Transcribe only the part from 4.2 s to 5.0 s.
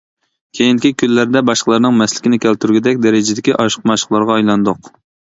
ئايلاندۇق.